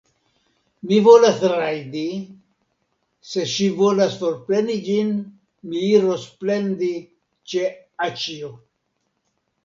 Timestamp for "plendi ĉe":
6.39-7.67